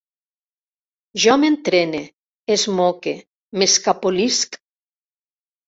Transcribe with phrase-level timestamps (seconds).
[1.27, 2.01] Jo m'entrene,
[2.57, 3.15] esmoque,
[3.57, 4.61] m'escapolisc